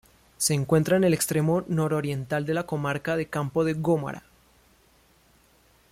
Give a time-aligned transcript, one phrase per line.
[0.37, 4.23] Se encuentra en el extremo nororiental de la Comarca de Campo de Gómara.